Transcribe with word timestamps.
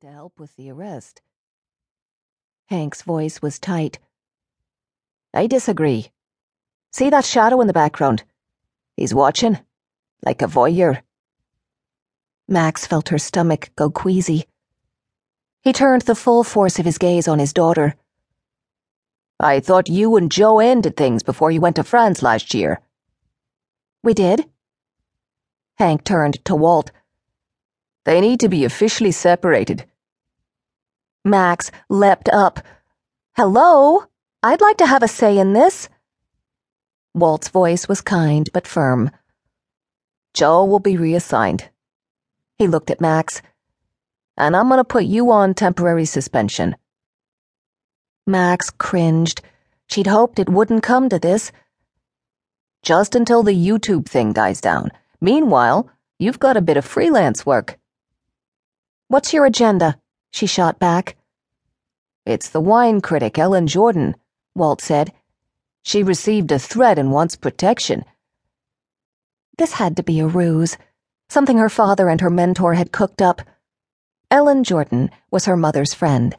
to 0.00 0.12
help 0.12 0.38
with 0.38 0.54
the 0.56 0.70
arrest. 0.70 1.22
Hank's 2.66 3.00
voice 3.00 3.40
was 3.40 3.58
tight. 3.58 3.98
I 5.32 5.46
disagree. 5.46 6.10
See 6.92 7.08
that 7.08 7.24
shadow 7.24 7.62
in 7.62 7.66
the 7.66 7.72
background? 7.72 8.22
He's 8.98 9.14
watching, 9.14 9.58
like 10.22 10.42
a 10.42 10.46
voyeur. 10.46 11.00
Max 12.46 12.86
felt 12.86 13.08
her 13.08 13.16
stomach 13.16 13.70
go 13.74 13.88
queasy. 13.88 14.44
He 15.62 15.72
turned 15.72 16.02
the 16.02 16.14
full 16.14 16.44
force 16.44 16.78
of 16.78 16.84
his 16.84 16.98
gaze 16.98 17.26
on 17.26 17.38
his 17.38 17.54
daughter. 17.54 17.94
I 19.40 19.60
thought 19.60 19.88
you 19.88 20.16
and 20.16 20.30
Joe 20.30 20.58
ended 20.58 20.96
things 20.96 21.22
before 21.22 21.50
you 21.50 21.62
went 21.62 21.76
to 21.76 21.84
France 21.84 22.22
last 22.22 22.52
year. 22.52 22.80
We 24.02 24.12
did? 24.12 24.44
Hank 25.78 26.04
turned 26.04 26.44
to 26.44 26.54
Walt. 26.54 26.90
They 28.06 28.20
need 28.20 28.38
to 28.40 28.48
be 28.48 28.64
officially 28.64 29.10
separated. 29.10 29.84
Max 31.24 31.72
leapt 31.88 32.28
up. 32.28 32.60
Hello? 33.36 34.04
I'd 34.44 34.60
like 34.60 34.76
to 34.76 34.86
have 34.86 35.02
a 35.02 35.08
say 35.08 35.38
in 35.38 35.54
this. 35.54 35.88
Walt's 37.14 37.48
voice 37.48 37.88
was 37.88 38.00
kind 38.00 38.48
but 38.52 38.64
firm. 38.64 39.10
Joe 40.34 40.64
will 40.64 40.78
be 40.78 40.96
reassigned. 40.96 41.68
He 42.58 42.68
looked 42.68 42.92
at 42.92 43.00
Max. 43.00 43.42
And 44.36 44.54
I'm 44.54 44.68
going 44.68 44.78
to 44.78 44.84
put 44.84 45.04
you 45.04 45.32
on 45.32 45.54
temporary 45.54 46.04
suspension. 46.04 46.76
Max 48.24 48.70
cringed. 48.70 49.40
She'd 49.88 50.06
hoped 50.06 50.38
it 50.38 50.48
wouldn't 50.48 50.84
come 50.84 51.08
to 51.08 51.18
this. 51.18 51.50
Just 52.84 53.16
until 53.16 53.42
the 53.42 53.66
YouTube 53.68 54.06
thing 54.06 54.32
dies 54.32 54.60
down. 54.60 54.92
Meanwhile, 55.20 55.90
you've 56.20 56.38
got 56.38 56.56
a 56.56 56.60
bit 56.60 56.76
of 56.76 56.84
freelance 56.84 57.44
work. 57.44 57.80
What's 59.08 59.32
your 59.32 59.46
agenda? 59.46 60.00
She 60.32 60.46
shot 60.46 60.80
back. 60.80 61.16
It's 62.24 62.48
the 62.48 62.60
wine 62.60 63.00
critic, 63.00 63.38
Ellen 63.38 63.68
Jordan, 63.68 64.16
Walt 64.56 64.80
said. 64.80 65.12
She 65.84 66.02
received 66.02 66.50
a 66.50 66.58
threat 66.58 66.98
and 66.98 67.12
wants 67.12 67.36
protection. 67.36 68.04
This 69.58 69.74
had 69.74 69.96
to 69.96 70.02
be 70.02 70.18
a 70.18 70.26
ruse, 70.26 70.76
something 71.28 71.56
her 71.56 71.68
father 71.68 72.08
and 72.08 72.20
her 72.20 72.30
mentor 72.30 72.74
had 72.74 72.90
cooked 72.90 73.22
up. 73.22 73.42
Ellen 74.28 74.64
Jordan 74.64 75.10
was 75.30 75.44
her 75.44 75.56
mother's 75.56 75.94
friend. 75.94 76.34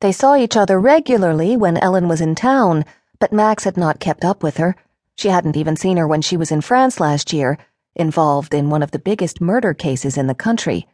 They 0.00 0.12
saw 0.12 0.36
each 0.36 0.58
other 0.58 0.78
regularly 0.78 1.56
when 1.56 1.78
Ellen 1.78 2.06
was 2.06 2.20
in 2.20 2.34
town, 2.34 2.84
but 3.18 3.32
Max 3.32 3.64
had 3.64 3.78
not 3.78 3.98
kept 3.98 4.26
up 4.26 4.42
with 4.42 4.58
her. 4.58 4.76
She 5.16 5.28
hadn't 5.28 5.56
even 5.56 5.74
seen 5.74 5.96
her 5.96 6.06
when 6.06 6.20
she 6.20 6.36
was 6.36 6.52
in 6.52 6.60
France 6.60 7.00
last 7.00 7.32
year, 7.32 7.56
involved 7.96 8.52
in 8.52 8.68
one 8.68 8.82
of 8.82 8.90
the 8.90 8.98
biggest 8.98 9.40
murder 9.40 9.72
cases 9.72 10.18
in 10.18 10.26
the 10.26 10.34
country. 10.34 10.86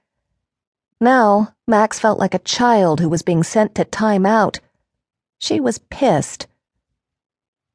Now, 1.00 1.54
Max 1.66 1.98
felt 1.98 2.18
like 2.18 2.32
a 2.32 2.38
child 2.38 3.00
who 3.00 3.08
was 3.08 3.22
being 3.22 3.42
sent 3.42 3.74
to 3.74 3.84
time 3.84 4.24
out. 4.24 4.60
She 5.38 5.60
was 5.60 5.78
pissed. 5.78 6.46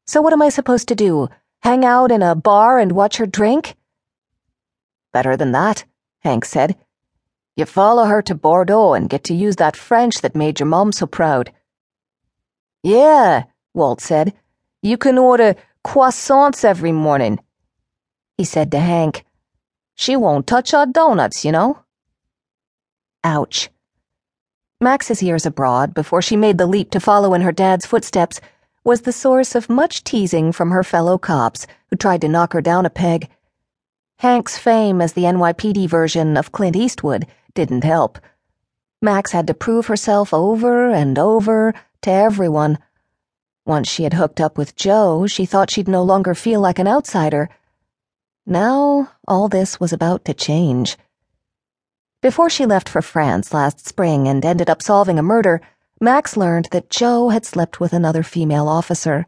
So, 0.08 0.22
what 0.22 0.34
am 0.34 0.42
I 0.42 0.50
supposed 0.50 0.88
to 0.88 0.96
do? 0.96 1.30
Hang 1.62 1.86
out 1.86 2.12
in 2.12 2.24
a 2.24 2.34
bar 2.34 2.80
and 2.80 2.92
watch 2.92 3.18
her 3.18 3.28
drink? 3.28 3.76
Better 5.14 5.38
than 5.38 5.52
that, 5.52 5.86
Hank 6.22 6.46
said. 6.46 6.76
You 7.56 7.66
follow 7.66 8.06
her 8.06 8.24
to 8.24 8.34
Bordeaux 8.34 8.94
and 8.94 9.10
get 9.10 9.24
to 9.26 9.36
use 9.36 9.58
that 9.58 9.76
French 9.76 10.22
that 10.22 10.36
made 10.36 10.60
your 10.60 10.68
mom 10.68 10.92
so 10.92 11.06
proud. 11.06 11.52
Yeah, 12.82 13.44
Walt 13.76 14.02
said. 14.02 14.34
You 14.82 14.98
can 14.98 15.20
order 15.20 15.56
croissants 15.86 16.64
every 16.64 16.92
morning. 16.92 17.40
He 18.38 18.46
said 18.46 18.72
to 18.72 18.80
Hank, 18.80 19.26
She 19.94 20.16
won't 20.16 20.48
touch 20.48 20.74
our 20.74 20.88
donuts, 20.88 21.46
you 21.46 21.52
know. 21.52 21.84
Ouch. 23.24 23.70
Max's 24.80 25.22
years 25.22 25.46
abroad, 25.46 25.94
before 25.94 26.22
she 26.22 26.36
made 26.36 26.58
the 26.58 26.66
leap 26.66 26.90
to 26.92 27.00
follow 27.00 27.34
in 27.34 27.42
her 27.42 27.52
dad's 27.52 27.86
footsteps, 27.86 28.42
was 28.84 29.02
the 29.02 29.12
source 29.12 29.54
of 29.54 29.70
much 29.70 30.04
teasing 30.04 30.52
from 30.52 30.72
her 30.72 30.84
fellow 30.84 31.20
cops 31.20 31.68
who 31.90 31.96
tried 31.96 32.22
to 32.22 32.28
knock 32.28 32.54
her 32.54 32.62
down 32.62 32.86
a 32.86 32.90
peg. 32.90 33.30
Hank's 34.18 34.58
fame 34.58 35.02
as 35.02 35.14
the 35.14 35.24
NYPD 35.24 35.88
version 35.88 36.36
of 36.36 36.52
Clint 36.52 36.76
Eastwood 36.76 37.28
didn't 37.54 37.84
help. 37.84 38.18
Max 39.04 39.32
had 39.32 39.46
to 39.48 39.54
prove 39.54 39.86
herself 39.86 40.34
over 40.34 40.90
and 40.90 41.20
over 41.20 41.74
to 42.02 42.12
everyone. 42.12 42.80
Once 43.66 43.88
she 43.88 44.04
had 44.04 44.14
hooked 44.14 44.42
up 44.42 44.58
with 44.58 44.76
Joe, 44.76 45.28
she 45.28 45.46
thought 45.46 45.70
she'd 45.70 45.88
no 45.88 46.02
longer 46.02 46.34
feel 46.34 46.60
like 46.60 46.80
an 46.80 46.88
outsider. 46.88 47.50
Now, 48.48 49.12
all 49.28 49.48
this 49.48 49.80
was 49.80 49.94
about 49.94 50.26
to 50.26 50.34
change. 50.34 50.98
Before 52.22 52.52
she 52.52 52.68
left 52.68 52.88
for 52.88 53.02
France 53.02 53.52
last 53.52 53.88
spring 53.88 54.28
and 54.28 54.46
ended 54.46 54.70
up 54.70 54.84
solving 54.84 55.18
a 55.18 55.24
murder, 55.24 55.60
Max 56.00 56.38
learned 56.38 56.68
that 56.72 56.92
Joe 56.92 57.30
had 57.30 57.46
slept 57.46 57.80
with 57.80 57.94
another 57.94 58.22
female 58.22 58.68
officer. 58.68 59.26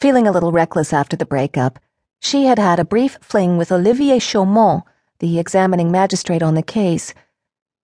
Feeling 0.00 0.26
a 0.26 0.32
little 0.32 0.50
reckless 0.50 0.94
after 0.94 1.16
the 1.16 1.26
breakup, 1.26 1.78
she 2.18 2.46
had 2.46 2.58
had 2.58 2.78
a 2.78 2.84
brief 2.84 3.18
fling 3.20 3.58
with 3.58 3.70
Olivier 3.70 4.18
Chaumont, 4.20 4.84
the 5.18 5.38
examining 5.38 5.90
magistrate 5.92 6.42
on 6.42 6.54
the 6.54 6.62
case. 6.62 7.12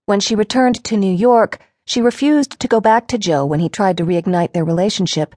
When 0.07 0.21
she 0.21 0.35
returned 0.35 0.83
to 0.85 0.97
New 0.97 1.13
York, 1.13 1.59
she 1.85 2.01
refused 2.01 2.59
to 2.61 2.69
go 2.69 2.81
back 2.81 3.07
to 3.09 3.19
Joe 3.19 3.45
when 3.45 3.61
he 3.61 3.69
tried 3.69 3.99
to 3.99 4.07
reignite 4.07 4.55
their 4.55 4.65
relationship. 4.65 5.37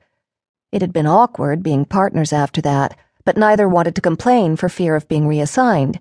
It 0.72 0.82
had 0.82 0.94
been 0.94 1.08
awkward 1.08 1.62
being 1.62 1.84
partners 1.84 2.32
after 2.32 2.62
that, 2.62 2.98
but 3.26 3.36
neither 3.36 3.68
wanted 3.68 3.96
to 3.96 4.02
complain 4.02 4.56
for 4.56 4.70
fear 4.70 4.96
of 4.96 5.10
being 5.10 5.28
reassigned. 5.28 6.00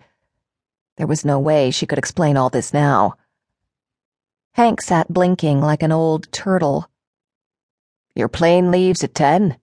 There 0.97 1.07
was 1.07 1.25
no 1.25 1.39
way 1.39 1.71
she 1.71 1.87
could 1.87 1.99
explain 1.99 2.37
all 2.37 2.49
this 2.49 2.73
now. 2.73 3.15
Hank 4.53 4.81
sat 4.81 5.13
blinking 5.13 5.61
like 5.61 5.83
an 5.83 5.93
old 5.93 6.33
turtle. 6.33 6.89
Your 8.15 8.29
plane 8.29 8.71
leaves 8.71 9.05
at 9.05 9.15
ten? 9.15 9.59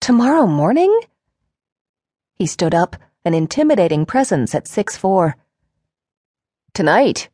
Tomorrow 0.00 0.46
morning? 0.46 1.00
He 2.36 2.46
stood 2.46 2.74
up, 2.74 2.96
an 3.24 3.34
intimidating 3.34 4.06
presence 4.06 4.54
at 4.54 4.68
six 4.68 4.96
four. 4.96 5.36
Tonight. 6.72 7.28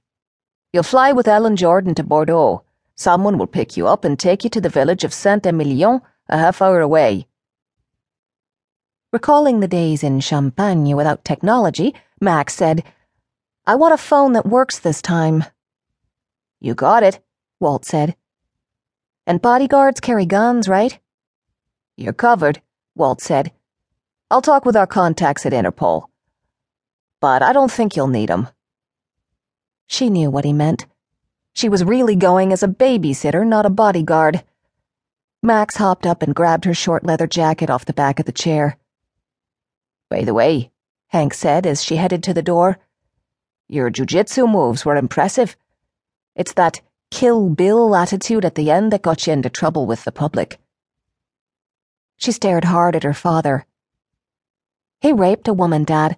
You'll 0.72 0.82
fly 0.82 1.12
with 1.12 1.28
Ellen 1.28 1.56
Jordan 1.56 1.94
to 1.94 2.03
Bordeaux. 2.03 2.62
Someone 2.94 3.38
will 3.38 3.47
pick 3.47 3.77
you 3.77 3.87
up 3.87 4.04
and 4.04 4.19
take 4.19 4.44
you 4.44 4.50
to 4.50 4.60
the 4.60 4.69
village 4.69 5.04
of 5.04 5.15
Saint 5.15 5.47
Emilion, 5.47 6.00
a 6.28 6.38
half 6.38 6.60
hour 6.60 6.81
away. 6.81 7.27
Recalling 9.12 9.60
the 9.60 9.69
days 9.69 10.03
in 10.03 10.21
Champagne 10.21 10.97
without 10.97 11.25
technology, 11.25 11.94
Max 12.21 12.55
said, 12.55 12.84
I 13.67 13.75
want 13.75 13.95
a 13.95 13.99
phone 13.99 14.33
that 14.33 14.47
works 14.47 14.79
this 14.79 15.01
time. 15.03 15.45
You 16.61 16.75
got 16.75 17.03
it, 17.03 17.21
Walt 17.61 17.84
said. 17.84 18.17
And 19.27 19.43
bodyguards 19.43 20.01
carry 20.01 20.27
guns, 20.27 20.69
right? 20.69 20.99
You're 21.97 22.12
covered, 22.12 22.61
Walt 22.95 23.21
said. 23.21 23.53
I'll 24.31 24.43
talk 24.43 24.65
with 24.65 24.77
our 24.77 24.87
contacts 24.87 25.47
at 25.47 25.53
Interpol. 25.53 26.09
But 27.21 27.43
I 27.43 27.53
don't 27.53 27.71
think 27.71 27.95
you'll 27.95 28.09
need 28.09 28.31
'em. 28.31 28.49
She 29.87 30.11
knew 30.11 30.31
what 30.31 30.45
he 30.45 30.53
meant. 30.53 30.87
She 31.53 31.69
was 31.69 31.84
really 31.84 32.15
going 32.15 32.53
as 32.53 32.62
a 32.62 32.69
babysitter, 32.69 33.47
not 33.47 33.67
a 33.67 33.71
bodyguard. 33.71 34.45
Max 35.43 35.77
hopped 35.77 36.07
up 36.07 36.23
and 36.23 36.34
grabbed 36.34 36.65
her 36.65 36.75
short 36.75 37.05
leather 37.05 37.27
jacket 37.27 37.71
off 37.71 37.84
the 37.84 37.93
back 37.93 38.19
of 38.19 38.27
the 38.27 38.33
chair. 38.33 38.77
By 40.11 40.25
the 40.25 40.34
way, 40.34 40.71
Hank 41.09 41.33
said 41.35 41.67
as 41.67 41.83
she 41.83 41.97
headed 41.97 42.23
to 42.25 42.35
the 42.35 42.43
door, 42.43 42.79
your 43.67 43.91
jujitsu 43.91 44.51
moves 44.51 44.85
were 44.85 44.97
impressive. 44.97 45.57
It's 46.35 46.53
that 46.55 46.81
kill 47.11 47.49
Bill 47.51 47.95
attitude 47.97 48.45
at 48.45 48.55
the 48.55 48.71
end 48.71 48.93
that 48.93 49.03
got 49.03 49.27
you 49.27 49.33
into 49.33 49.51
trouble 49.51 49.87
with 49.87 50.05
the 50.05 50.13
public. 50.13 50.59
She 52.17 52.33
stared 52.33 52.65
hard 52.65 52.97
at 52.97 53.05
her 53.05 53.15
father. 53.15 53.67
He 55.01 55.13
raped 55.13 55.49
a 55.49 55.53
woman, 55.53 55.85
Dad. 55.85 56.17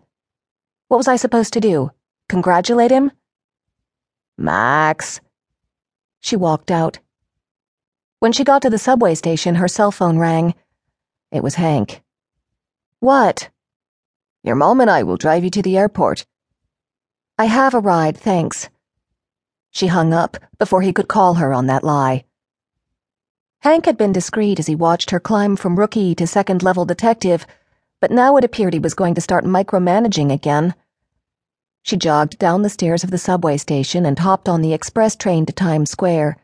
What 0.88 0.96
was 0.96 1.08
I 1.08 1.16
supposed 1.16 1.52
to 1.52 1.60
do? 1.60 1.90
Congratulate 2.28 2.90
him? 2.90 3.12
Max. 4.38 5.20
She 6.20 6.36
walked 6.36 6.70
out. 6.70 6.98
When 8.18 8.32
she 8.32 8.44
got 8.44 8.62
to 8.62 8.70
the 8.70 8.78
subway 8.78 9.14
station, 9.14 9.56
her 9.56 9.68
cell 9.68 9.90
phone 9.90 10.18
rang. 10.18 10.54
It 11.30 11.42
was 11.42 11.54
Hank. 11.54 12.02
What? 12.98 13.50
Your 14.42 14.56
mom 14.56 14.80
and 14.80 14.90
I 14.90 15.02
will 15.02 15.16
drive 15.16 15.44
you 15.44 15.50
to 15.50 15.62
the 15.62 15.76
airport. 15.76 16.24
I 17.38 17.44
have 17.44 17.74
a 17.74 17.80
ride, 17.80 18.16
thanks. 18.16 18.68
She 19.70 19.88
hung 19.88 20.14
up 20.14 20.36
before 20.58 20.82
he 20.82 20.92
could 20.92 21.08
call 21.08 21.34
her 21.34 21.52
on 21.52 21.66
that 21.66 21.84
lie. 21.84 22.24
Hank 23.60 23.84
had 23.84 23.98
been 23.98 24.12
discreet 24.12 24.58
as 24.58 24.66
he 24.66 24.74
watched 24.74 25.10
her 25.10 25.20
climb 25.20 25.56
from 25.56 25.78
rookie 25.78 26.14
to 26.14 26.26
second 26.26 26.62
level 26.62 26.86
detective, 26.86 27.46
but 28.00 28.10
now 28.10 28.36
it 28.38 28.44
appeared 28.44 28.72
he 28.72 28.78
was 28.78 28.94
going 28.94 29.14
to 29.14 29.20
start 29.20 29.44
micromanaging 29.44 30.32
again. 30.32 30.74
She 31.82 31.98
jogged 31.98 32.38
down 32.38 32.62
the 32.62 32.70
stairs 32.70 33.04
of 33.04 33.10
the 33.10 33.18
subway 33.18 33.58
station 33.58 34.06
and 34.06 34.18
hopped 34.18 34.48
on 34.48 34.62
the 34.62 34.72
express 34.72 35.14
train 35.16 35.44
to 35.44 35.52
Times 35.52 35.90
Square. 35.90 36.38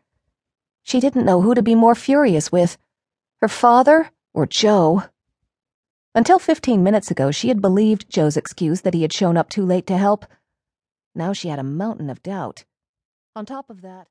She 0.82 1.00
didn't 1.00 1.24
know 1.24 1.40
who 1.40 1.54
to 1.54 1.62
be 1.62 1.74
more 1.74 1.94
furious 1.94 2.52
with 2.52 2.76
her 3.40 3.48
father 3.48 4.10
or 4.34 4.46
Joe. 4.46 5.04
Until 6.16 6.38
15 6.38 6.82
minutes 6.82 7.10
ago, 7.10 7.30
she 7.30 7.48
had 7.48 7.60
believed 7.60 8.08
Joe's 8.08 8.38
excuse 8.38 8.80
that 8.80 8.94
he 8.94 9.02
had 9.02 9.12
shown 9.12 9.36
up 9.36 9.50
too 9.50 9.66
late 9.66 9.86
to 9.88 9.98
help. 9.98 10.24
Now 11.14 11.34
she 11.34 11.48
had 11.48 11.58
a 11.58 11.62
mountain 11.62 12.08
of 12.08 12.22
doubt. 12.22 12.64
On 13.34 13.44
top 13.44 13.68
of 13.68 13.82
that, 13.82 14.04